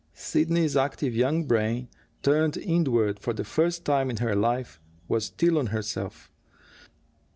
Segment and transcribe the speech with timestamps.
[0.15, 1.87] Sidney's active young brain,
[2.23, 6.31] turned inward for the first time in her life, was still on herself.